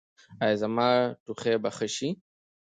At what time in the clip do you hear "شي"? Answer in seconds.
1.95-2.09